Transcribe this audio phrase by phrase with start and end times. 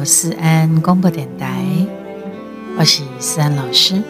[0.00, 1.62] 到思安广播电台，
[2.78, 4.02] 我是思安老师。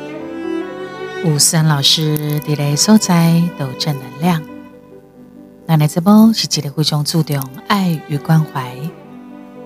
[1.24, 4.40] 有思安老师伫咧所在都正能量。
[5.66, 8.72] 那来这波是一个非常注重爱与关怀、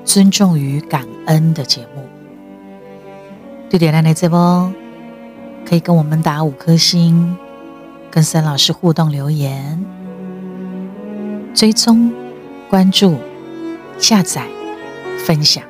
[0.03, 2.03] 尊重与感恩的节目。
[3.69, 4.73] 对点咱来这波
[5.69, 7.37] 可以跟我们打五颗星，
[8.11, 9.85] 跟思安老师互动留言，
[11.53, 12.11] 追踪
[12.71, 13.19] 关注。
[13.99, 14.49] 下载、
[15.27, 15.63] 分享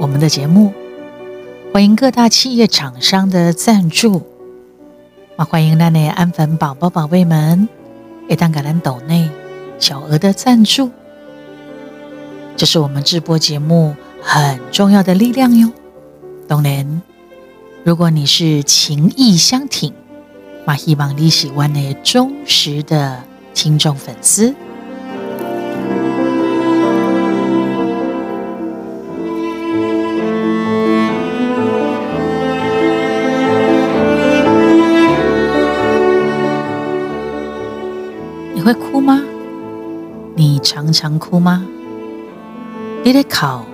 [0.00, 0.72] 我们的节目，
[1.72, 4.22] 欢迎各大企业厂商的赞助，
[5.36, 7.68] 啊，欢迎那内安粉宝宝宝贝们，
[8.28, 9.30] 一旦感恩斗内
[9.78, 10.90] 小额的赞助，
[12.56, 15.70] 这是我们直播节目很重要的力量哟。
[16.48, 17.00] 当然，
[17.84, 19.94] 如果你是情意相挺，
[20.66, 23.22] 那希望你喜欢那忠实的
[23.54, 24.52] 听众粉丝。
[40.94, 41.66] 常哭吗？
[43.04, 43.66] 你的哭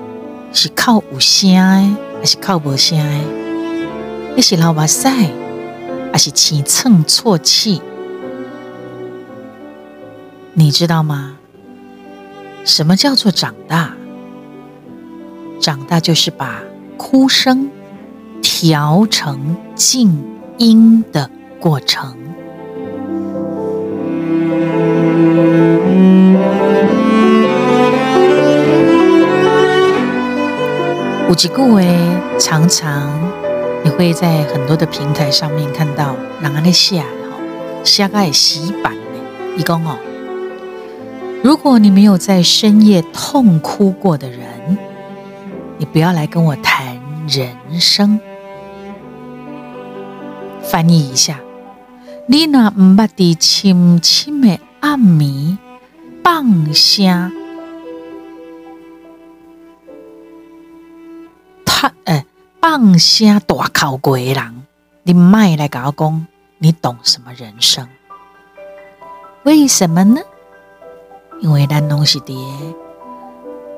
[0.53, 4.35] 是靠有声的，还是靠无声的？
[4.35, 5.07] 你是流目屎，
[6.13, 7.81] 还是气蹭错气？
[10.55, 11.37] 你知道吗？
[12.65, 13.95] 什么叫做长大？
[15.61, 16.61] 长大就是把
[16.97, 17.71] 哭声
[18.43, 20.25] 调成静
[20.59, 22.17] 音的过程。
[31.31, 31.97] 五吉故诶，
[32.41, 33.09] 常常
[33.85, 37.07] 你会在很多的平台上面看到，人家在写哈，
[37.85, 39.57] 写个洗版的。
[39.57, 39.97] 一共哦，
[41.45, 44.77] 如果你没有在深夜痛哭过的人，
[45.79, 48.19] 你不要来跟我谈人生。
[50.65, 51.39] 翻译一下，
[52.27, 55.57] 你那唔捌伫深深的暗暝
[56.25, 57.40] 放声。
[62.61, 64.67] 放声大哭过的人，
[65.03, 66.27] 你卖来甲我讲，
[66.59, 67.89] 你懂什么人生？
[69.45, 70.21] 为什么呢？
[71.41, 72.37] 因为咱拢是伫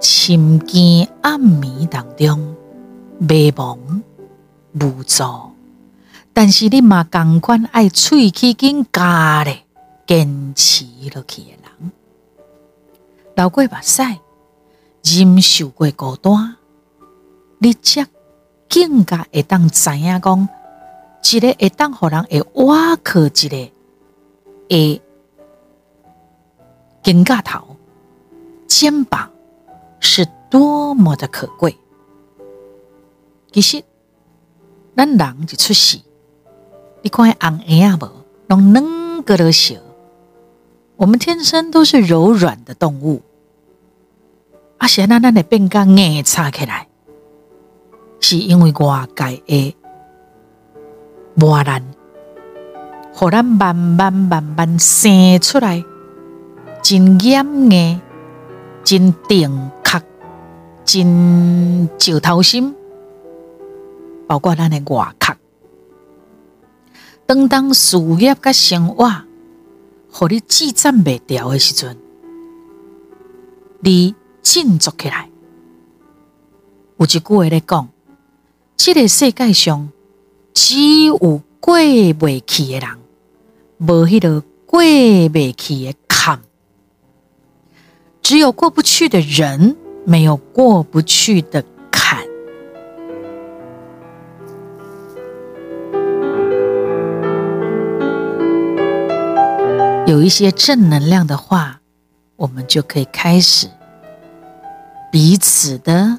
[0.01, 2.57] 深更暗暝当中
[3.19, 3.79] 迷茫
[4.73, 5.25] 无助，
[6.33, 9.63] 但是你嘛共款爱喙齿紧加咧，
[10.09, 10.85] 坚持
[11.15, 11.93] 落去的人，
[13.37, 14.03] 流过目屎，
[15.05, 16.57] 忍受过孤单。
[17.59, 18.05] 你则
[18.73, 20.49] 更加会当知影讲，
[21.31, 23.71] 一个会当互人会挖靠一个
[24.71, 25.03] 会
[27.03, 27.77] 肩胛头
[28.67, 29.31] 肩膀
[30.01, 31.77] 是多么的可贵。
[33.53, 33.85] 其实，
[34.97, 35.99] 咱人一出世，
[37.03, 38.11] 你看红婴啊无，
[38.47, 39.75] 拢软个了小，
[40.97, 43.21] 我们天生都是柔软的动物，
[44.79, 46.89] 啊，现在咱会变甲硬插起来。
[48.23, 49.77] 是因为外界的
[51.35, 51.83] 磨难，
[53.13, 55.85] 互咱慢慢慢慢生出来，
[56.83, 58.01] 真严硬、
[58.85, 60.01] 真定壳、
[60.85, 62.75] 真石头心，
[64.29, 65.35] 包括咱的外壳。
[67.27, 69.11] 当当事业甲生活，
[70.11, 71.99] 互你记赞袂掉的时阵，
[73.81, 75.29] 你振作起来。
[76.99, 77.92] 有一句话咧讲。
[78.85, 79.93] 这个世界上
[80.55, 81.17] 只有
[81.61, 81.77] 过
[82.19, 82.99] 不去的人，
[83.79, 84.81] 无迄个过
[85.29, 86.41] 不去的坎。
[88.23, 92.27] 只有过不去的人，没有过不去的坎。
[100.09, 101.81] 有一些正能量的话，
[102.35, 103.69] 我们就可以开始
[105.13, 106.19] 彼此的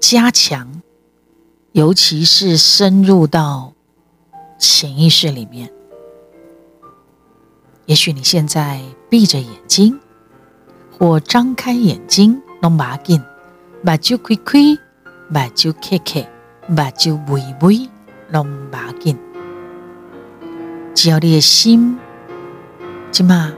[0.00, 0.80] 加强。
[1.76, 3.74] 尤其是深入到
[4.58, 5.70] 潜意识里面，
[7.84, 8.80] 也许你现在
[9.10, 10.00] 闭着眼睛
[10.90, 13.22] 或张开眼睛，拢马紧，
[13.82, 14.58] 目睭开开，
[15.28, 16.26] 目睭开开，
[16.66, 17.90] 目睭微微，
[18.30, 19.14] 拢马紧。
[20.94, 21.98] 只要你的心
[23.10, 23.52] 即马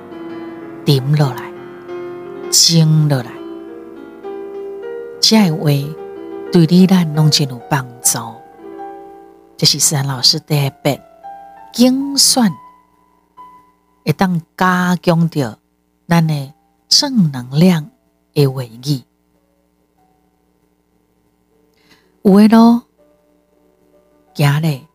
[0.85, 1.53] 定落来，
[2.50, 3.31] 静落来，
[5.21, 5.87] 这会
[6.53, 7.87] 对你咱拢真有帮。
[8.00, 8.41] 走，
[9.59, 10.99] 这是思涵老师特别
[11.75, 12.50] 精算，
[14.03, 15.59] 会当加强着
[16.06, 16.55] 咱的
[16.89, 17.91] 正能量
[18.33, 19.03] 的话语。
[22.23, 22.85] 有诶咯，
[24.35, 24.87] 行咧，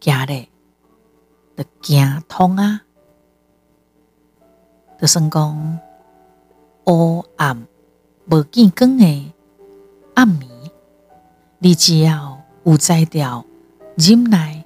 [0.00, 0.48] 行咧，
[1.56, 2.82] 得行通啊！
[5.00, 5.80] 就算讲
[6.84, 7.66] 黑暗
[8.26, 9.32] 无见光诶
[10.14, 10.51] 暗暝，
[11.64, 13.46] 你只要有在调
[13.96, 14.64] 忍耐、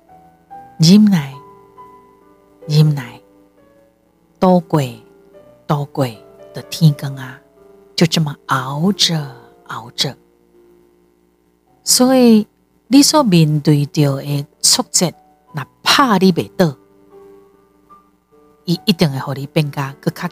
[0.79, 1.35] 忍耐、
[2.67, 3.21] 忍耐，
[4.41, 4.81] 多过
[5.67, 6.07] 多过
[6.55, 7.39] 的天光啊！
[7.95, 9.31] 就这么熬着
[9.67, 10.17] 熬着。
[11.85, 12.47] 所以，
[12.87, 15.13] 你所面对着的挫折，
[15.53, 16.75] 那怕你未倒，
[18.65, 20.31] 伊一定会互你变加更加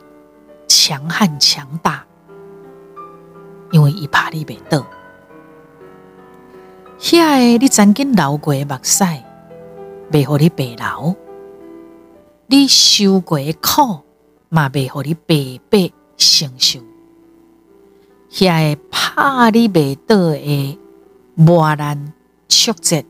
[0.66, 2.06] 强悍强大，
[3.70, 4.82] 因为伊怕你未倒。
[7.04, 9.04] 遐个你曾经流过目屎，
[10.10, 11.14] 未互你白流；
[12.46, 14.00] 你受过苦，
[14.48, 16.80] 嘛未互你白白承受。
[18.30, 20.78] 遐个怕你未倒的。
[21.34, 22.12] 磨难
[22.48, 23.04] 挫折，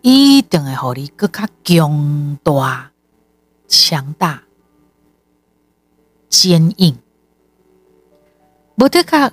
[0.00, 2.90] 一定会互你更加强大、
[3.68, 4.44] 强大、
[6.30, 6.96] 坚硬。
[8.76, 9.30] 无得卡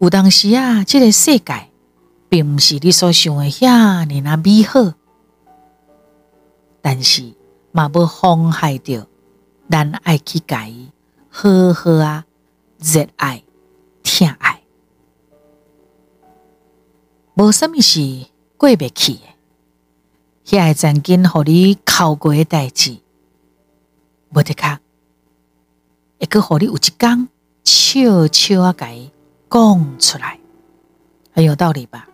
[0.00, 1.70] 有当时啊，这个世界
[2.32, 4.94] 并毋是你所想的遐尼那美好，
[6.80, 7.34] 但是
[7.72, 9.06] 嘛要妨害着
[9.70, 10.72] 咱爱去改，
[11.28, 12.24] 好好啊，
[12.78, 13.44] 热爱、
[14.02, 14.62] 疼爱。
[17.34, 18.00] 无什么是
[18.56, 19.20] 过不去的，
[20.46, 22.96] 遐曾经互你哭过的代志，
[24.30, 24.80] 无得卡，
[26.18, 27.28] 会个互你有一天
[27.62, 29.10] 悄悄啊伊
[29.50, 30.40] 讲出来，
[31.32, 32.08] 很有道理吧？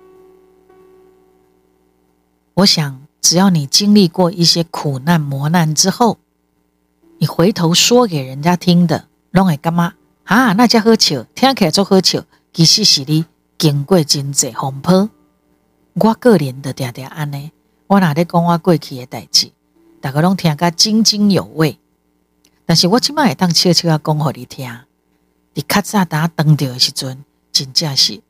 [2.59, 6.19] 我想，只要你经历过一些苦难磨难之后，
[7.19, 9.95] 你回头说给人家听的，拢会干嘛？
[10.25, 13.27] 啊，那叫好笑，听起来做好笑，其实是你。
[13.57, 15.11] 经过真济风波，
[15.95, 17.51] 我个人的定定安尼，
[17.89, 19.51] 我哪咧讲我过去的代志，
[20.01, 21.79] 大家拢听个津津有味。
[22.65, 24.73] 但是我即摆会当悄悄啊讲互你听，
[25.55, 28.21] 你较早当当着的时阵，真正是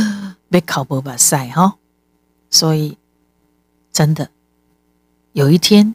[0.50, 1.74] 要哭无目屎吼。
[2.50, 2.98] 所以
[3.94, 4.28] 真的
[5.32, 5.94] 有一天，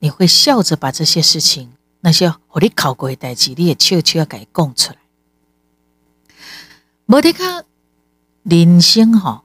[0.00, 4.98] 你会笑着把这些事情，那些互你哭过的代志，你也悄悄甲伊讲出来。
[7.06, 7.64] 无得看。
[8.44, 9.42] 人生吼，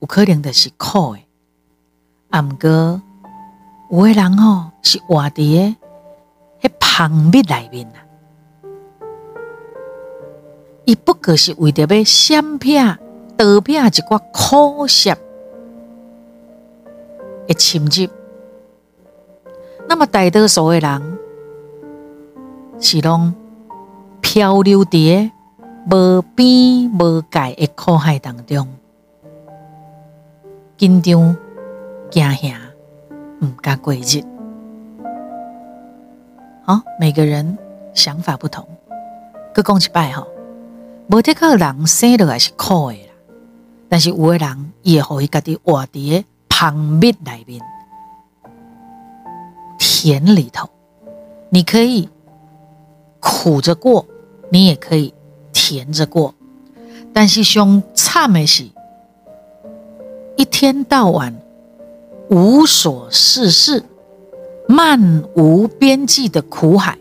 [0.00, 1.22] 有可能就是苦的，
[2.28, 3.00] 啊，毋过
[3.90, 5.74] 有诶人吼是活伫诶
[6.60, 8.04] 迄旁蜜内面啊，
[10.84, 12.76] 伊不过是为着要闪避、
[13.38, 15.16] 逃避一寡苦涩
[17.48, 18.08] 诶侵入。
[19.88, 21.18] 那么大多数的人
[22.80, 23.34] 是拢
[24.22, 25.30] 漂流伫。
[25.90, 28.68] 无边无界的苦海当中，
[30.76, 31.34] 紧张
[32.10, 32.60] 惊吓，
[33.40, 34.22] 毋敢过日。
[36.62, 37.56] 好，每个人
[37.94, 38.68] 想法不同。
[39.54, 40.26] 佮讲一摆吼，
[41.06, 43.12] 无得靠人生落来是苦的啦。
[43.88, 46.22] 但是有的人也会互伊家己活伫
[46.60, 47.62] 旁蜜内面，
[49.78, 50.68] 田里头，
[51.50, 52.08] 你可以
[53.20, 54.04] 苦着过，
[54.50, 55.14] 你也可以。
[55.52, 56.34] 甜着过，
[57.12, 58.68] 但是上惨的是，
[60.36, 61.32] 一天到晚
[62.28, 63.84] 无所事事、
[64.66, 66.98] 漫无边际的苦海，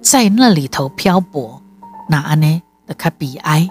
[0.00, 1.60] 在那里头漂泊，
[2.08, 2.62] 那安呢？
[2.86, 3.68] 的看悲哀。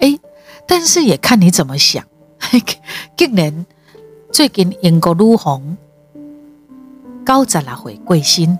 [0.00, 0.18] 哎，
[0.66, 2.04] 但是也看你怎么想。
[3.16, 3.64] 竟然
[4.32, 5.76] 最近英国女皇
[7.26, 8.58] 九十六岁过身，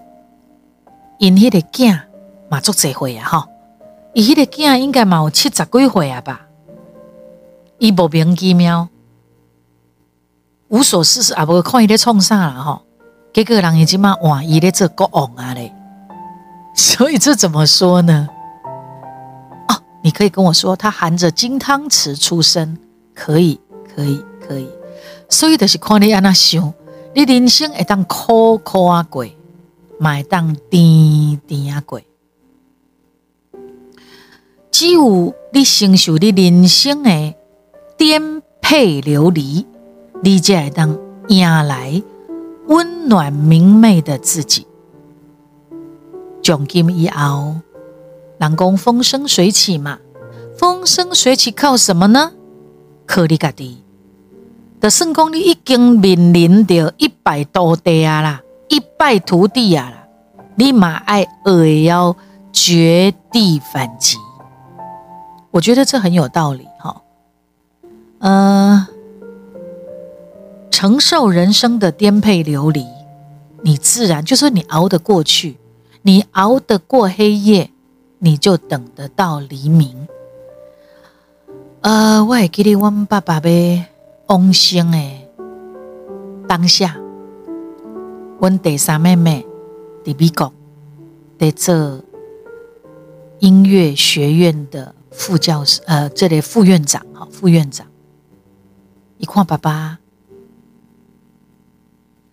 [1.19, 1.99] 因迄个囝
[2.51, 3.49] 嘛足侪岁啊，吼。
[4.13, 6.43] 伊迄个囝应该嘛有七十几岁啊吧？
[7.79, 8.87] 伊莫名其妙，
[10.69, 12.83] 无所事事，也无看伊咧创啥啦吼。
[13.33, 15.75] 结果人伊即马换伊咧做国王啊咧。
[16.75, 18.29] 所以这怎么说呢？
[19.69, 22.77] 哦，你可以跟我说，他含着金汤匙出生，
[23.15, 23.59] 可以，
[23.97, 24.69] 可以，可以。
[25.29, 26.73] 所以就是看你安那想，
[27.15, 29.25] 你人生会当苦苦啊过，
[29.99, 32.01] 会当甜甜啊过。
[34.71, 37.35] 只有你承受你人生的
[37.97, 39.67] 颠沛流离，
[40.23, 42.03] 你才会当迎来
[42.69, 44.67] 温暖明媚的自己。
[46.43, 47.57] 从今以后，
[48.39, 49.99] 人讲风生水起嘛，
[50.57, 52.33] 风生水起靠什么呢？
[53.07, 53.82] 靠你家己。
[54.83, 60.09] 就算讲你已经面临着一败涂地啊啦，一败涂地啊啦，
[60.57, 62.17] 你嘛爱也要
[62.53, 64.17] 绝地反击。
[65.53, 67.01] 我觉得这很有道理哈。
[68.19, 68.89] 呃，
[70.69, 72.85] 承受人生的颠沛流离，
[73.63, 75.59] 你自然就是你熬得过去，
[76.03, 77.71] 你熬得过黑夜，
[78.19, 80.09] 你就等得到黎明。
[81.83, 83.87] 呃，我会记得阮爸爸呗
[84.33, 84.99] 往生的
[86.49, 86.97] 当下，
[88.41, 89.47] 阮第三妹妹
[90.03, 90.51] 伫美国
[91.39, 92.03] 在做
[93.41, 97.87] 音乐学院的副教授，呃，这里副院长哈，副院长。
[99.19, 99.99] 一看爸爸，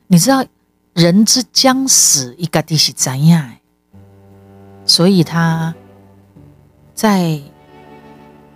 [0.07, 0.45] 你知道
[0.93, 3.57] 人之将死，一个地是怎样？
[4.85, 5.75] 所以他
[6.95, 7.41] 在。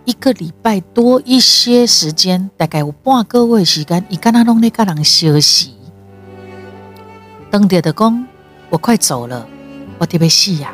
[0.05, 5.74] 一个礼拜多一些时间，大概有半个月时间，伊敢若拢咧甲人休息。
[7.50, 8.27] 当着的讲，
[8.69, 9.48] 我快走了，
[9.98, 10.74] 我特别死呀。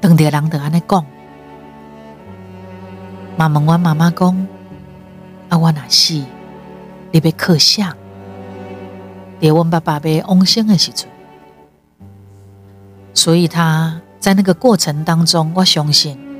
[0.00, 1.04] 当着人就安尼讲，
[3.36, 4.46] 妈问我妈妈讲，
[5.50, 6.14] 啊，我若死，
[7.10, 7.94] 你要刻像。
[9.40, 11.06] 伫阮爸爸被往生的时阵，
[13.12, 16.31] 所以他在那个过程当中，我相信。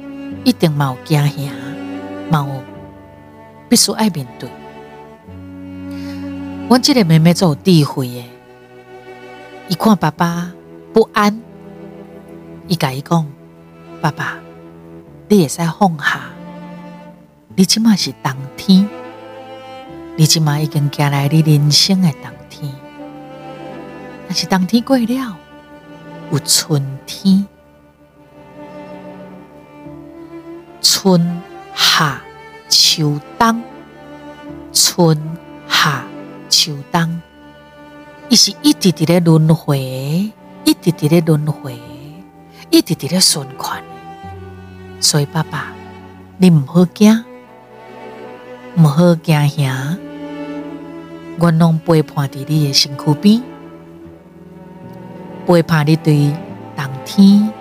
[0.45, 1.53] 一定嘛有惊吓，
[2.31, 2.49] 冇
[3.69, 4.51] 必须爱面对。
[6.69, 8.25] 我这个妹妹做智慧的，
[9.69, 10.53] 一看爸爸
[10.93, 11.41] 不安，
[12.67, 13.27] 伊甲伊讲
[14.01, 14.39] ：“爸爸，
[15.29, 16.21] 你也使放下，
[17.55, 18.89] 你起码是冬天，
[20.17, 22.73] 你起码已经行来你人生的冬天，
[24.27, 25.37] 但是冬天过了，
[26.33, 27.47] 有春天。”
[31.03, 31.43] 春
[31.75, 32.23] 夏
[32.69, 33.61] 秋冬，
[34.73, 35.19] 春
[35.69, 36.05] 夏
[36.49, 37.21] 秋冬，
[38.29, 39.81] 伊是一直直咧轮回，
[40.63, 41.77] 一直直咧轮回，
[42.71, 43.83] 一直直咧循环。
[45.01, 45.73] 所以爸爸，
[46.39, 47.25] 你唔好惊，
[48.77, 49.97] 唔好惊吓，
[51.41, 53.43] 我拢陪伴伫你的身躯边，
[55.49, 56.33] 陪伴你对
[56.77, 57.53] 冬天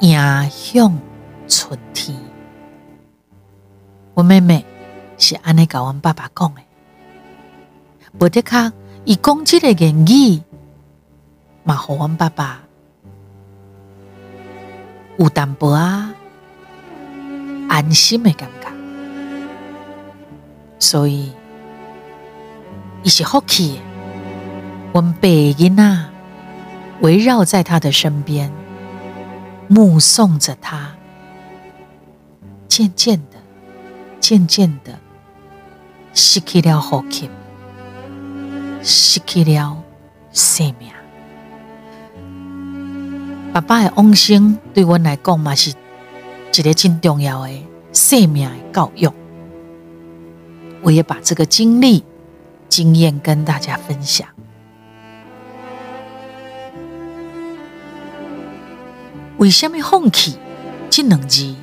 [0.00, 0.98] 迎向
[1.46, 2.27] 春天。
[4.18, 4.66] 我妹妹
[5.16, 6.60] 是安尼甲阮爸爸讲的，
[8.18, 8.72] 无得卡
[9.04, 10.42] 伊讲即个言语，
[11.62, 12.58] 嘛互阮爸爸
[15.18, 16.12] 有淡薄啊
[17.68, 18.66] 安心的感觉，
[20.80, 21.32] 所以
[23.04, 23.80] 伊是福气，
[24.92, 26.04] 阮爸囡仔
[27.02, 28.52] 围绕在他的身边，
[29.68, 30.90] 目送着他，
[32.66, 33.27] 渐渐。
[34.28, 34.98] 渐渐的
[36.12, 37.30] 失去了呼吸，
[38.82, 39.82] 失去了
[40.32, 40.90] 生命。
[43.54, 45.70] 爸爸的往生对我来讲嘛是
[46.52, 49.08] 一个真重要的生命的教育。
[50.82, 52.04] 我也把这个经历、
[52.68, 54.28] 经验跟大家分享。
[59.38, 60.36] 为什么放弃
[60.90, 61.54] 这两字？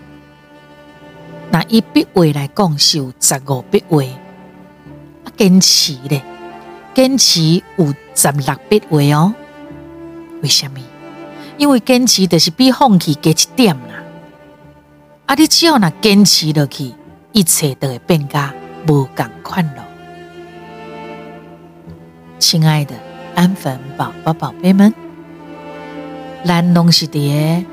[1.51, 6.21] 那以笔画来讲是有十五笔画，啊，坚持咧，
[6.93, 9.33] 坚持有十六笔画哦。
[10.41, 10.79] 为什么？
[11.57, 14.03] 因为坚持就是比放弃加一点啦。
[15.27, 16.93] 啊，你只要那坚持落去，
[17.31, 18.53] 一切都会变加
[18.87, 19.83] 无共款咯。
[22.37, 22.93] 亲爱的
[23.33, 24.93] 安粉宝宝宝贝们，
[26.43, 27.63] 咱拢是伫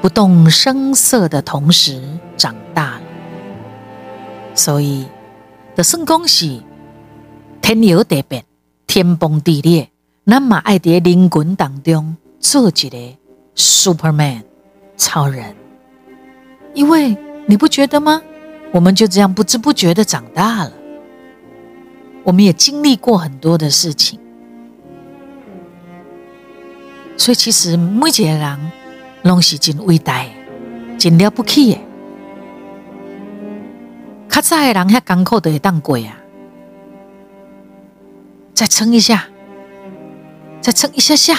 [0.00, 2.00] 不动声色的同时
[2.36, 3.05] 长大了。
[4.56, 5.06] 所以，
[5.76, 6.60] 就算讲是
[7.60, 8.42] 天摇地变、
[8.86, 9.90] 天崩地裂，
[10.24, 13.16] 咱嘛爱在人群当中做一个
[13.54, 14.42] Superman
[14.96, 15.54] 超人，
[16.72, 17.14] 因为
[17.46, 18.22] 你不觉得吗？
[18.72, 20.72] 我们就这样不知不觉的长大了，
[22.24, 24.18] 我们也经历过很多的事情，
[27.18, 28.72] 所以其实每一个人
[29.22, 30.24] 拢是真伟大、
[30.98, 31.80] 真了不起的。
[34.36, 36.12] 较早的人遐艰苦都会当过啊！
[38.52, 39.24] 再撑一下，
[40.60, 41.38] 再撑一下下，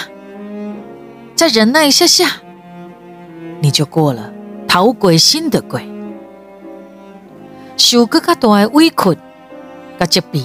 [1.36, 2.28] 再忍耐一下下，
[3.60, 4.32] 你就过了。
[4.66, 5.88] 逃过心的鬼，
[7.76, 9.16] 受更加大的委屈、
[9.96, 10.44] 甲疾病，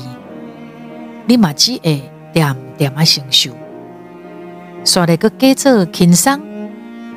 [1.25, 3.49] 你嘛只会点点啊承受。
[4.85, 6.39] 刷来个加做轻松，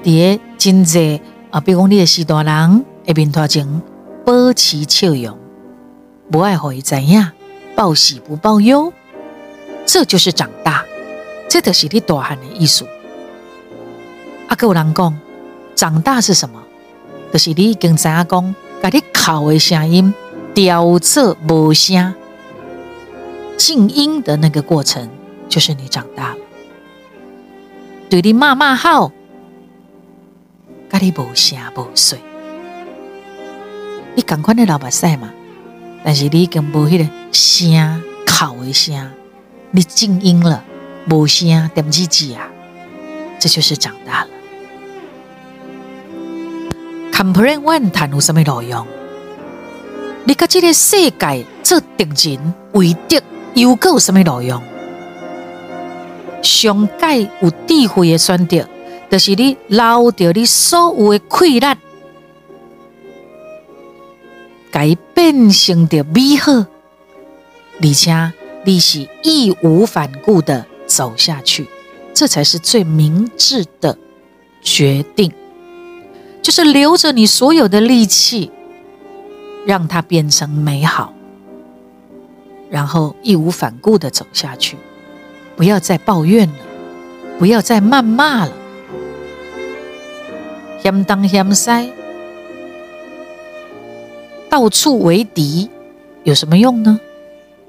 [0.03, 3.96] 伫个真济啊，比如讲你的四大人下面头前。
[4.27, 5.39] 保持笑容，
[6.33, 7.31] 不爱互伊知影，
[7.77, 8.93] 报喜不报忧，
[9.87, 10.85] 这就是长大，
[11.49, 12.85] 这就是你大汉的意思。
[14.49, 15.17] 啊，有人讲，
[15.77, 16.61] 长大是什么？
[17.33, 20.13] 就是你已经知影讲，甲你哭的声音
[20.53, 22.13] 调色无声，
[23.57, 25.09] 静音的那个过程，
[25.49, 26.39] 就是你长大了。
[28.11, 29.13] 对你骂骂好，
[30.89, 32.19] 跟你无声无碎，
[34.17, 35.31] 你赶快的老把赛嘛，
[36.03, 39.11] 但是你已经无迄个声口的声，
[39.73, 40.65] 你静音了，
[41.11, 42.49] 无声点几几啊，
[43.39, 44.29] 这就是长大了。
[47.13, 48.87] Complain one 谈有什么内容？
[50.25, 53.21] 你甲这个世界做敌人，为敌
[53.53, 54.63] 又有什么内容？
[56.43, 58.67] 上界有智慧的选择，
[59.11, 61.77] 就是你捞着你所有的溃烂，
[64.77, 66.53] 改变成的美好，
[67.81, 71.67] 而且你是义无反顾的走下去，
[72.13, 73.97] 这才是最明智的
[74.61, 75.33] 决定。
[76.43, 78.51] 就是留着你所有的力气，
[79.65, 81.15] 让它变成美好，
[82.69, 84.77] 然后义无反顾的走下去，
[85.57, 86.55] 不要再抱怨了，
[87.39, 88.53] 不要再谩骂了，
[90.83, 91.71] 嫌东嫌西，
[94.57, 95.69] 到处为敌，
[96.25, 96.99] 有什么用呢？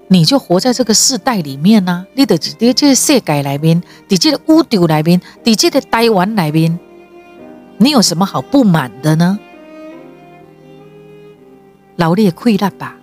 [0.08, 6.80] 你就活在这个世代里面呢，你得在这个世界里面，在这个宇宙里面，在这个台湾里面。
[7.78, 9.38] 你有什么好不满的呢？
[11.98, 12.96] 劳力溃烂吧，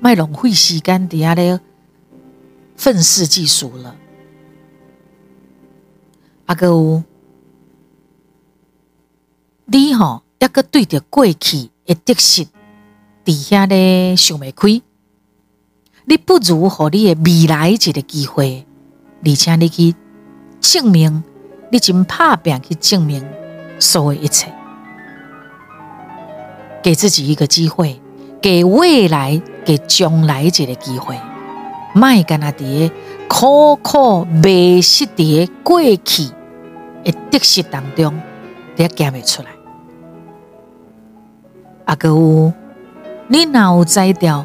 [0.00, 1.58] 卖浪费时间底下的
[2.76, 3.96] 愤世嫉俗了。
[6.44, 7.02] 阿哥，
[9.64, 12.46] 你吼一个对着过去的得失
[13.24, 14.82] 底下咧想未开，
[16.04, 18.66] 你不如和你的未来一个机会，
[19.24, 19.94] 而且你去
[20.60, 21.24] 证明，
[21.70, 23.24] 你真怕病去证明。
[23.80, 24.52] 所有一切，
[26.80, 28.00] 给自己一个机会，
[28.40, 31.18] 给未来、给将来一个机会，
[31.92, 32.90] 卖干那啲
[33.28, 36.28] 苦苦迷失的过去
[37.02, 38.14] 的得失当中，
[38.76, 39.48] 你减未出来。
[41.86, 42.54] 阿哥，
[43.28, 44.44] 你脑在掉，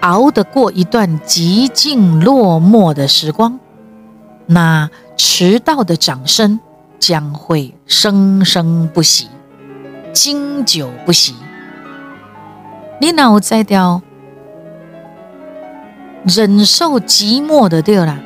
[0.00, 3.58] 熬得过一段寂静落寞的时光，
[4.46, 6.60] 那迟到的掌声。
[7.00, 9.28] 将会生生不息，
[10.14, 11.34] 经久不息。
[12.98, 14.00] 你脑在掉，
[16.24, 18.18] 忍受寂寞的对啦。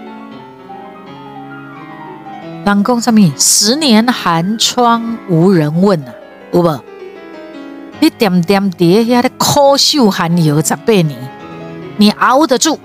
[2.64, 3.33] 人讲什么？
[3.37, 6.14] 十年寒窗无人问啊，
[6.53, 6.81] 有无？
[8.00, 11.16] 你点点叠下的苦守寒窑十八年，
[11.96, 12.78] 你熬得住？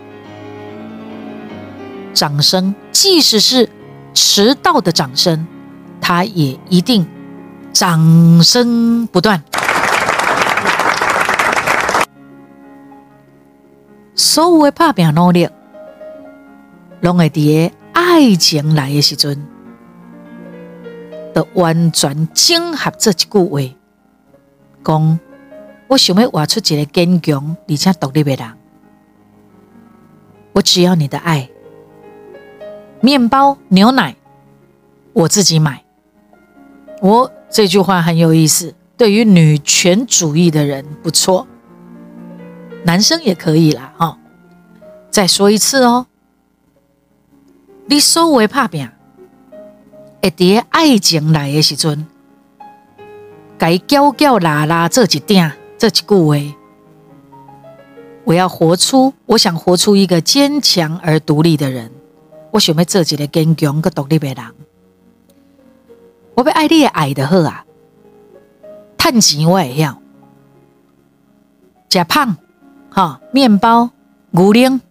[2.14, 3.70] 掌声，即使是
[4.14, 5.48] 迟到的掌声。
[6.06, 7.08] 他也一定
[7.72, 9.42] 掌声不断。
[14.16, 15.48] 所有的拍拼努力，
[17.00, 19.48] 拢会伫个爱情来的时阵，
[21.34, 23.62] 都完全整合这一句话，
[24.84, 25.20] 讲
[25.88, 28.54] 我想要活出一个坚强而且独立的人。
[30.54, 31.50] 我只要你的爱，
[33.02, 34.16] 面包、牛奶，
[35.14, 35.84] 我自己买。
[37.02, 41.48] 我这句话很有意思，对于女权主义的人不错，
[42.86, 43.94] 男生也可以啦。
[43.98, 44.18] 哈，
[45.10, 46.06] 再说一次哦，
[47.88, 48.90] 你所谓怕病，
[50.22, 52.06] 会伫爱情来的时阵，
[53.64, 56.36] 该叫叫啦啦这几点这几句话，
[58.26, 61.90] 我要活出，我想活出一个坚强而独立的人，
[62.52, 64.38] 我想要做一个坚强个独立的人。
[66.36, 67.64] 我要爱你的爱的好啊，
[68.98, 69.98] 趁钱我会晓，
[71.90, 72.36] 食胖
[72.90, 73.92] 哈面包
[74.32, 74.82] 牛奶，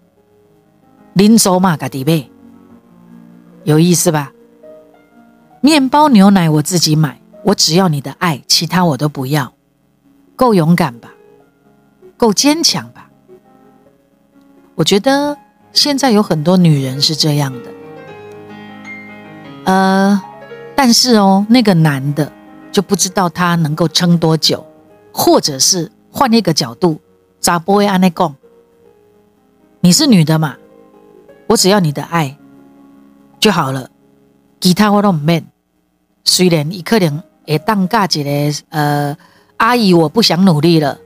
[1.14, 2.26] 啉粥嘛家己买，
[3.64, 4.32] 有意思吧？
[5.61, 9.52] 面包牛奶我自己买，我只要你的爱，其他我都不要，
[10.37, 11.12] 够勇敢吧？
[12.16, 13.11] 够坚强吧？
[14.74, 15.37] 我觉得
[15.72, 17.70] 现在有很多女人是这样的，
[19.64, 20.22] 呃。
[20.74, 22.33] 但是哦，那个男的
[22.72, 24.66] 就不知道他能够撑多久，
[25.12, 27.00] 或者是换一个角度，
[27.38, 28.35] 咋不会安内讲？
[29.81, 30.57] 你是女的嘛？
[31.46, 32.37] 我只要你的爱
[33.38, 33.90] 就好了，
[34.61, 35.46] 其他我都唔免。
[36.24, 38.31] 虽然一可能会当嫁一个
[38.70, 39.16] 呃
[39.57, 40.98] 阿姨，我不想努力了，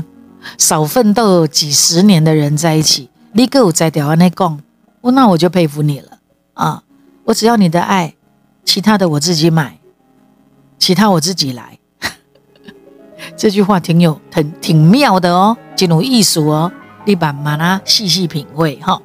[0.58, 4.60] 少奋斗几十年的人在一起，你给我在调安内讲，
[5.00, 6.18] 我那我就佩服你了
[6.54, 6.82] 啊！
[7.24, 8.14] 我只要你的爱。
[8.66, 9.78] 其他的我自己买，
[10.78, 11.78] 其他我自己来。
[13.36, 16.72] 这句话挺有、挺挺妙的哦，这种艺术哦，
[17.04, 19.00] 你慢慢啊细细品味哈。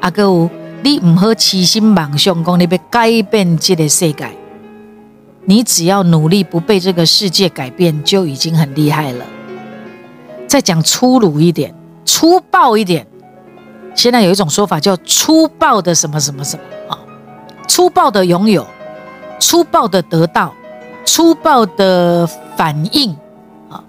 [0.00, 0.50] 阿哥，
[0.82, 4.28] 你唔好痴心妄想，讲你要改变这个世界，
[5.48, 9.24] 你只要努力不被这个世界改变，就已经很厉害了。
[10.46, 13.06] 再讲粗鲁一点、粗暴一点，
[13.94, 16.62] 现在有一种说法叫粗暴的什么什么什么
[16.94, 17.00] 啊，
[17.66, 18.66] 粗暴的拥有，
[19.40, 20.52] 粗暴的得到。
[21.06, 23.16] 粗暴的反应
[23.70, 23.82] 啊！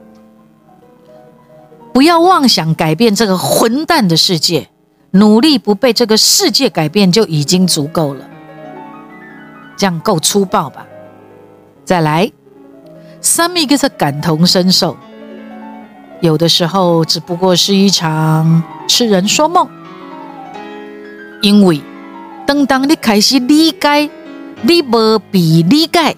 [1.92, 4.70] 不要妄想改变这个混蛋的世界，
[5.12, 8.26] 努力不被这个世界改变就已经足够了。
[9.76, 10.86] 这样够粗暴吧？
[11.90, 12.32] 再来，
[13.20, 14.96] 三米哥是感同身受，
[16.20, 19.68] 有的时候只不过是一场痴人说梦，
[21.42, 21.82] 因为
[22.46, 24.08] 等当你开始理解，
[24.62, 26.16] 你无比理解。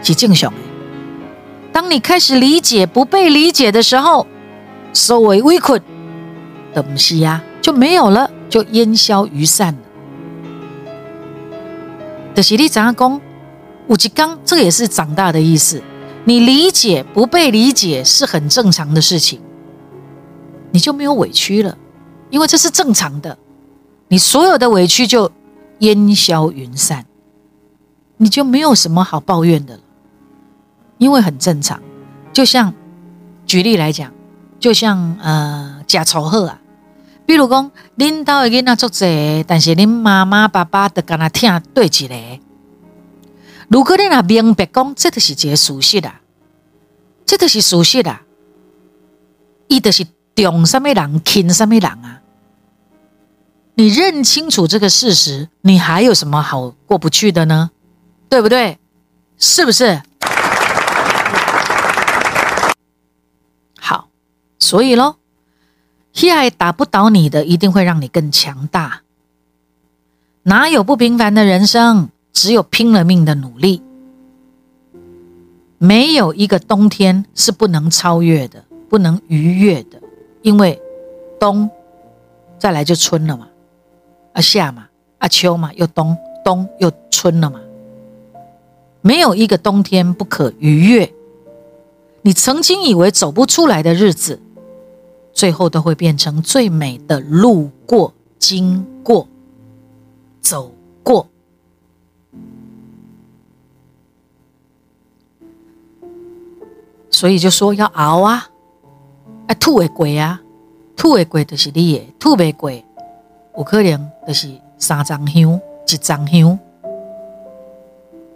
[0.00, 0.58] 是正常的。
[1.72, 4.28] 当你开始理解不被理解的时候，
[4.92, 5.72] 所谓委屈
[6.72, 9.80] 的东西呀就没有了，就烟消云散了。
[12.32, 13.20] 就是你怎样讲，
[13.88, 15.82] 五吉刚，这也是长大的意思。
[16.24, 19.40] 你理解不被理解是很正常的事情，
[20.72, 21.78] 你就没有委屈了，
[22.30, 23.38] 因为这是正常的。
[24.08, 25.30] 你所有的委屈就
[25.78, 27.04] 烟消云散，
[28.16, 29.82] 你就没有什么好抱怨的了。
[30.98, 31.80] 因为很正常，
[32.32, 32.74] 就像
[33.46, 34.12] 举例来讲，
[34.58, 36.60] 就像呃假丑贺啊，
[37.24, 42.40] 比如讲恁兜的囡仔做这，但是恁妈妈爸爸都跟他听对起来。
[43.68, 46.20] 如果你若明白讲，这就是一个事实啊，
[47.24, 48.22] 这就是事实啊，
[49.68, 52.22] 伊就是重什么人轻什么人啊。
[53.74, 57.70] 你认清楚这个事实，你还有什么好过不去的呢？
[58.28, 58.78] 对不对？
[59.36, 60.00] 是不是？
[63.78, 64.08] 好
[64.58, 65.16] 所以喽，
[66.14, 69.02] 黑爱打不倒你的，一定会让你更强大。
[70.44, 72.08] 哪有不平凡的人生？
[72.36, 73.80] 只有拼了命的努力。
[75.78, 79.98] 没有一个冬天是不能超越的，不能逾越的，
[80.42, 80.78] 因为
[81.40, 81.70] 冬
[82.58, 83.48] 再来就春了嘛，
[84.34, 87.58] 啊夏嘛，啊秋嘛，又冬，冬又春了嘛。
[89.00, 91.10] 没有一个冬天不可逾越。
[92.20, 94.38] 你曾经以为走不出来的日子。
[95.32, 99.28] 最后都会变成最美的路过、经过、
[100.40, 100.72] 走
[101.02, 101.28] 过，
[107.16, 108.46] 所以就说要熬啊！
[109.48, 110.38] 啊，吐的过啊，
[110.94, 112.70] 吐的过就是你的，吐不过，
[113.56, 116.58] 有可能就是三张香、一张香，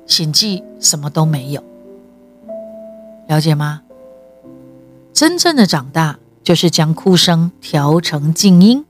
[0.06, 1.62] 甚至什么都没有。
[3.28, 3.82] 了解吗？
[5.12, 6.18] 真正的长大。
[6.42, 8.86] 就是将哭声调成静音。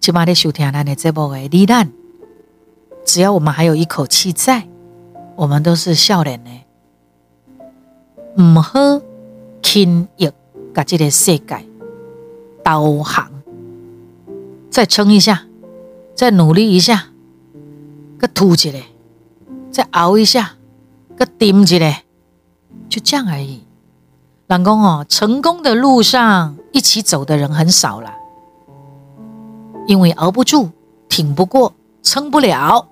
[0.00, 1.92] 起码得收听咱的这部的李诞，
[3.04, 4.66] 只要我们还有一口气在，
[5.36, 6.50] 我们都是笑脸的。
[8.40, 8.80] 唔好
[9.62, 10.30] 轻易
[10.72, 11.66] 把这个世界
[12.64, 13.30] 导航，
[14.70, 15.42] 再撑一下，
[16.14, 17.08] 再努力一下，
[18.16, 18.80] 个吐起来，
[19.70, 20.52] 再熬一下，
[21.16, 22.04] 个顶起来，
[22.88, 23.62] 就这样而已。
[24.46, 28.10] 老公哦，成功的路上一起走的人很少了，
[29.86, 30.70] 因为熬不住、
[31.10, 32.88] 挺不过、撑不了。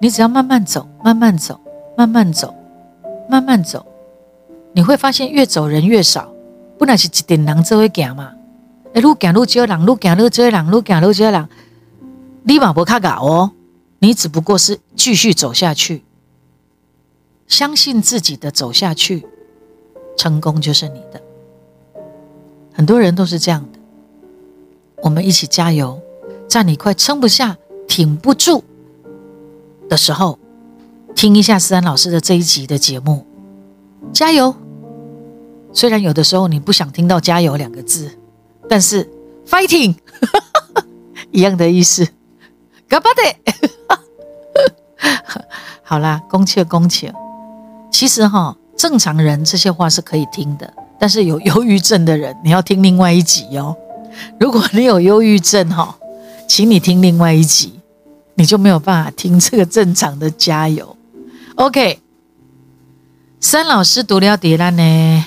[0.00, 1.60] 你只要慢慢走，慢慢走，
[1.96, 2.52] 慢慢走，
[3.28, 3.86] 慢慢走，
[4.72, 6.32] 你会发现越走人越少。
[6.78, 8.32] 本来是一点人就会行嘛，
[8.94, 11.48] 哎，路行路少人，路行路少人，路行路少人，
[12.44, 13.52] 你嘛不卡搞哦，
[13.98, 16.04] 你只不过是继续走下去，
[17.46, 19.26] 相信自己的走下去。
[20.16, 21.22] 成功就是你的，
[22.74, 23.78] 很多人都是这样的。
[25.02, 26.00] 我们一起加油，
[26.46, 27.56] 在你快撑不下、
[27.88, 28.62] 挺不住
[29.88, 30.38] 的时候，
[31.14, 33.26] 听一下思安老师的这一集的节目，
[34.12, 34.54] 加油。
[35.72, 38.10] 虽然有的时候你不想听到“加油”两个字，
[38.68, 39.08] 但是
[39.48, 39.94] fighting
[41.32, 42.06] 一样的意思。
[42.88, 43.22] 干巴的，
[45.82, 47.12] 好啦，恭切恭切。
[47.90, 48.56] 其实哈。
[48.76, 53.76] 正常人这些话是可以听的，但是有 忧郁症的人，你要听另外一集哟。
[54.38, 55.94] 如果你有忧郁症哈，
[56.48, 57.78] 请你听另外一集，
[58.36, 60.96] 你就没有办法听这个正常的加油。
[61.56, 62.00] OK，
[63.42, 65.24] 三老师读了第咱呢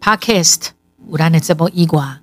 [0.00, 0.68] Podcast，
[1.10, 2.18] 有咱的这波伊瓜，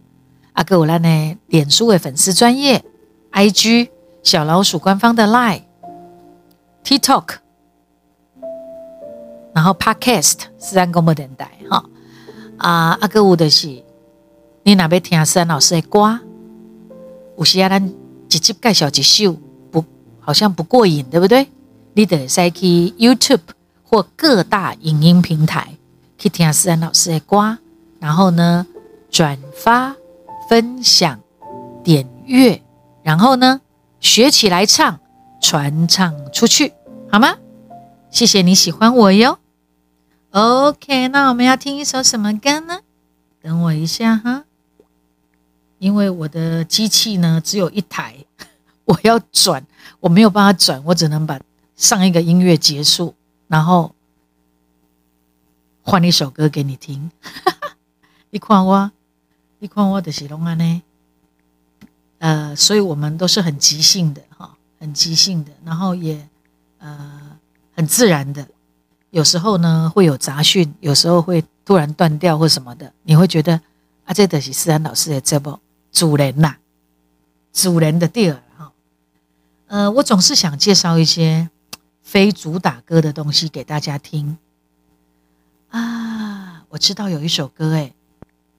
[0.54, 2.84] 阿哥有咱的脸书的粉丝专业
[3.32, 3.90] ，IG
[4.24, 7.36] 小老鼠官方的 Line，TikTok。
[9.54, 11.86] 然后 Podcast 自然广播电台哈
[12.58, 13.84] 啊，阿哥有的是
[14.64, 16.20] 你那边听三老师的歌，
[17.38, 17.94] 有时啊咱
[18.28, 19.38] 直接介绍一首
[19.70, 19.86] 不
[20.20, 21.48] 好像不过瘾，对不对？
[21.94, 22.66] 你得再去
[22.98, 23.42] YouTube
[23.90, 25.76] 或各大影音平台
[26.16, 27.58] 去听思安老师的歌，
[28.00, 28.68] 然后呢
[29.10, 29.96] 转发、
[30.48, 31.20] 分享、
[31.84, 32.62] 点阅，
[33.02, 33.62] 然后呢
[34.00, 35.00] 学起来唱，
[35.42, 36.72] 传唱出去，
[37.12, 37.36] 好吗？
[38.12, 39.40] 谢谢你喜欢我哟。
[40.30, 42.82] OK，那我们要听一首什么歌呢？
[43.42, 44.44] 等我一下哈，
[45.80, 48.14] 因为我的机器呢只有一台，
[48.86, 49.66] 我要转，
[50.00, 51.40] 我没有办法转，我只能把
[51.76, 53.16] 上一个音乐结束，
[53.50, 53.94] 然后
[55.82, 57.12] 换一首歌给你听。
[58.32, 58.92] 你看我，
[59.60, 60.82] 你看我的是龙安呢？
[62.20, 66.30] 呃，所以我们都是很即兴的哈，很即兴的，然后也
[66.78, 67.26] 呃。
[67.76, 68.46] 很自然的，
[69.12, 73.54] 有时候呢会有杂讯，有时候会突然断掉或什么的，你会觉得
[74.04, 75.58] 啊，这的是思安老师的这部
[75.94, 76.58] 主人呐，
[77.54, 78.74] 主人的地儿哈。
[79.68, 81.50] 呃，我总是想介绍一些
[82.10, 84.40] 非主打歌的东西给大家听
[85.70, 86.66] 啊。
[86.70, 87.94] 我知道有一首歌哎，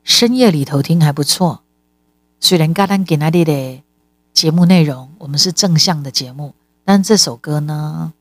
[0.05, 1.65] 深夜里头听还不错。
[2.39, 3.83] 虽然刚刚给那里的
[4.33, 8.13] 节目内容，我们是正向的节目，但这首歌呢？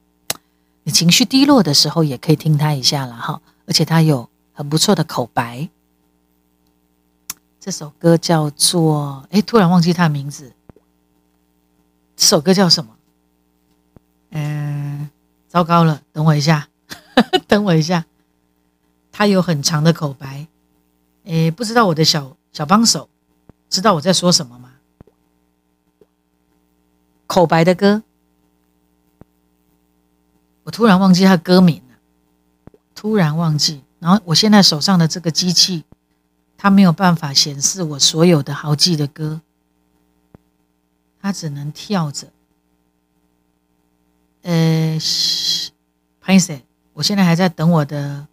[0.82, 3.40] 你情绪低落的时候，也可以听他一下了哈。
[3.68, 5.70] 而且他有很不错的口白。
[7.60, 9.28] 这首歌叫做……
[9.30, 10.54] 哎，突然忘记他的名字。
[12.16, 12.96] 这首歌叫什么？
[14.32, 14.79] 嗯，
[15.50, 16.70] 糟糕了，等我一下，
[17.46, 18.06] 等我一下。
[19.12, 20.48] 他有很长的口白。
[21.26, 23.10] 诶，不知道我的小小帮手
[23.70, 24.72] 知道我在说什么吗？
[27.28, 28.04] 口白的歌。
[30.64, 31.98] 我突然忘记他歌名了，
[32.94, 33.84] 突然忘记。
[34.00, 35.84] 然后我现在手上的这个机器，
[36.58, 39.42] 它没有办法显示我所有的豪记的歌，
[41.22, 42.28] 它只能跳着。
[44.50, 44.98] 呃，
[46.20, 46.62] 潘 Sir，
[46.94, 48.26] 我现在还在等我的，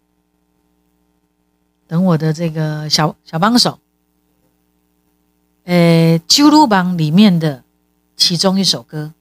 [1.85, 3.79] 等我的这个小小帮手。
[5.65, 7.63] 呃，《揪鲁榜》里面的
[8.15, 9.13] 其中一首歌。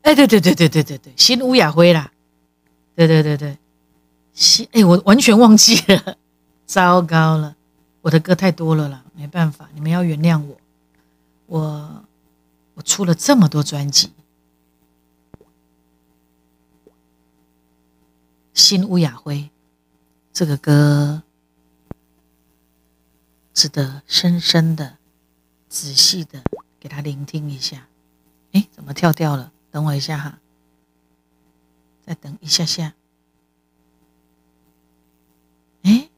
[0.00, 2.10] 哎，对对对对对对对，新乌雅辉啦，
[2.96, 3.58] 对对对对，
[4.32, 6.16] 新哎，我完全忘记了，
[6.64, 7.54] 糟糕了，
[8.00, 10.56] 我的歌太多了啦，没办法，你们要原谅我，
[11.44, 12.04] 我
[12.76, 14.10] 我出了这么多专辑，
[18.54, 19.50] 新乌雅辉
[20.32, 21.24] 这个歌
[23.52, 24.98] 值得深深的、
[25.68, 26.42] 仔细的
[26.78, 27.88] 给他聆听一下。
[28.52, 29.52] 哎，怎么跳掉了？
[29.70, 30.38] 等我一下哈，
[32.06, 32.94] 再等一下下。
[35.82, 36.08] 哎，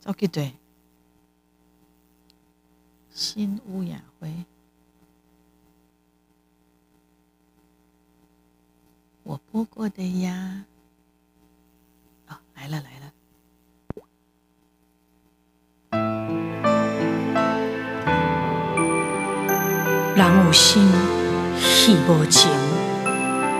[0.00, 0.54] 早给对，
[3.14, 4.44] 新乌雅辉，
[9.22, 10.66] 我播过的呀。
[12.56, 13.06] 来了来了。
[20.16, 20.90] 人有心，
[21.60, 22.50] 戏无情。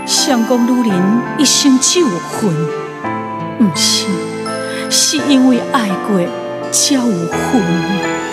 [0.06, 2.50] 想讲女人一生只有恨，
[3.58, 4.06] 不是，
[4.90, 6.18] 是因为爱过
[6.72, 8.25] 才有恨。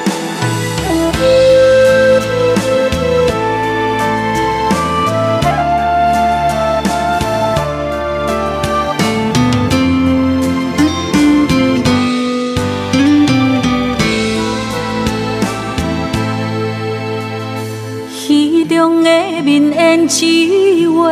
[18.63, 19.09] 戏中的
[19.41, 21.11] 面演只话。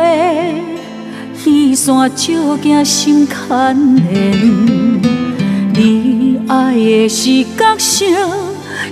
[1.74, 5.02] 山照镜心牵连，
[5.74, 8.06] 你爱的是角色，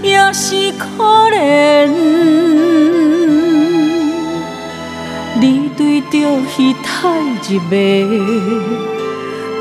[0.03, 1.89] 也是可怜。
[5.41, 8.21] 你对着戏太入迷，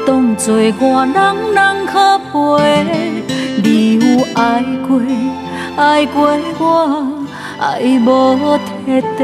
[0.06, 1.16] 当作我人
[1.54, 3.24] 人可陪。
[3.64, 4.02] 你有
[4.36, 5.00] 爱过，
[5.78, 7.19] 爱过我，
[7.60, 9.24] 爱无彻底。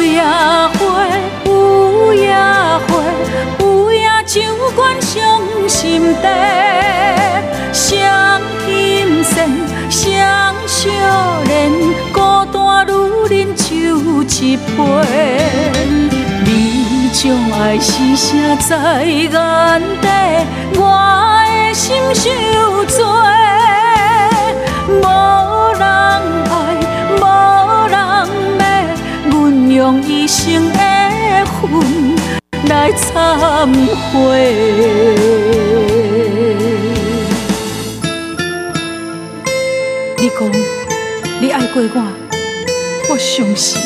[0.00, 0.22] 夜
[0.78, 0.80] 花，
[1.44, 2.32] 有夜
[2.86, 2.88] 花，
[3.58, 4.40] 有夜酒
[4.76, 6.26] 馆伤心地，
[7.72, 9.48] 伤心线，
[9.90, 10.88] 伤少
[11.46, 11.72] 年，
[12.12, 12.20] 孤
[12.52, 12.92] 单女
[13.36, 13.64] 人酒
[14.22, 14.66] 一杯。
[16.44, 18.26] 你将爱是啥
[18.68, 19.28] 在眼
[20.00, 20.06] 底，
[20.76, 20.80] 我
[21.44, 23.02] 的心受罪，
[40.20, 40.52] 你讲
[41.40, 42.02] 你爱过我，
[43.10, 43.80] 我相信，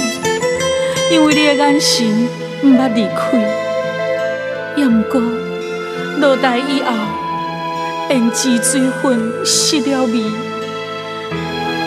[1.11, 2.29] 因为你的眼神
[2.63, 3.39] 毋捌离开。
[4.77, 5.21] 也毋过
[6.19, 6.93] 落台以后，
[8.09, 10.23] 胭脂水粉失了味，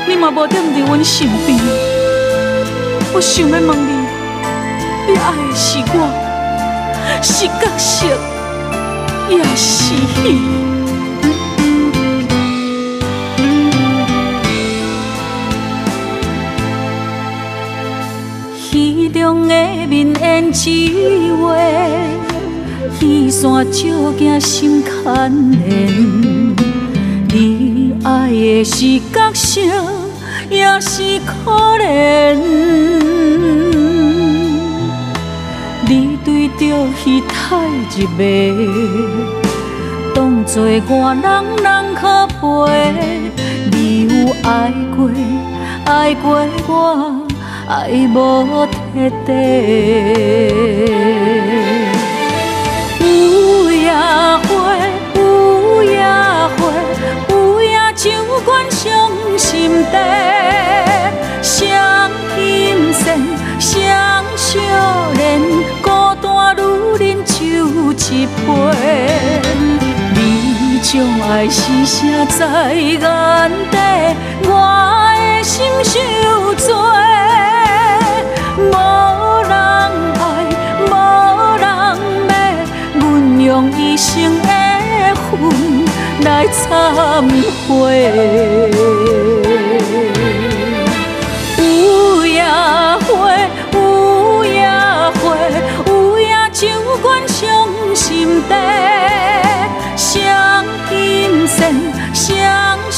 [0.07, 1.57] 你嘛无踮伫阮身边。
[3.13, 3.91] 我想要问你，
[5.07, 6.24] 你爱的是我，
[7.21, 8.05] 是角色，
[9.29, 10.37] 也是戏？
[18.57, 19.53] 戏中的
[19.87, 20.69] 面胭脂
[21.41, 21.55] 画，
[22.99, 25.65] 戏线照镜心牵连。
[27.29, 29.61] 你爱的是角色，
[30.49, 32.64] 也是可怜。
[37.45, 37.53] 戏太
[38.01, 38.23] 入迷，
[40.15, 41.25] 当作外人
[41.61, 42.41] 人可陪。
[43.71, 43.75] 你
[44.07, 44.09] 有
[44.43, 44.97] 爱过，
[45.85, 46.25] 爱过
[46.67, 47.21] 我。
[47.67, 48.15] 爱无
[48.67, 49.29] 彻底，
[52.99, 54.47] 有夜花，
[55.15, 55.19] 有
[55.83, 55.97] 夜
[56.57, 56.59] 花，
[57.29, 58.11] 有夜酒
[58.45, 59.97] 馆伤心地，
[61.41, 63.03] 伤心线，
[63.59, 64.59] 伤少
[65.13, 65.41] 年，
[68.11, 68.31] 一杯，
[70.13, 72.05] 你将爱是啥
[72.37, 72.99] 在眼
[73.71, 73.77] 底，
[74.43, 74.49] 我
[75.17, 76.65] 的心受罪。
[78.57, 78.71] 无
[79.43, 79.51] 人
[80.21, 80.23] 爱，
[80.87, 80.91] 无
[81.57, 81.65] 人
[82.27, 82.31] 要，
[82.99, 83.03] 阮
[83.41, 84.49] 用一生的
[85.15, 85.25] 恨
[86.21, 86.61] 来忏
[87.67, 87.75] 悔。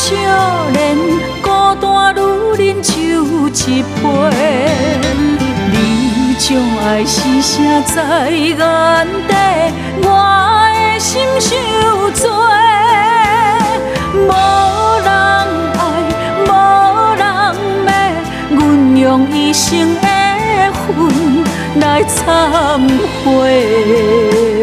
[0.08, 0.14] 少
[0.72, 0.96] 年，
[1.42, 1.50] 孤
[1.82, 2.22] 单女
[2.66, 2.94] 人酒
[3.50, 4.00] 一杯。
[5.70, 5.76] 你
[6.40, 6.48] 将
[6.80, 8.56] 爱是啥在眼
[9.28, 9.34] 底，
[10.04, 10.08] 我
[10.72, 11.50] 的心受
[12.12, 12.24] 罪。
[14.14, 14.32] 无
[15.04, 15.10] 人
[15.76, 15.78] 爱，
[16.48, 16.50] 无
[17.18, 17.22] 人
[17.86, 17.88] 要，
[18.52, 18.58] 阮
[18.96, 20.08] 用一生的
[20.72, 20.88] 恨
[21.82, 22.16] 来忏
[23.26, 24.57] 悔。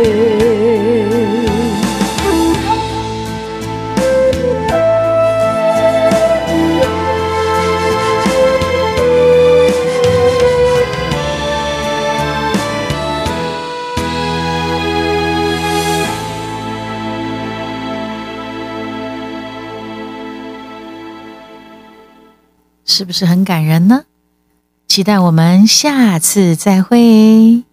[22.94, 24.04] 是不是很感人呢？
[24.86, 27.64] 期待我们下次再会。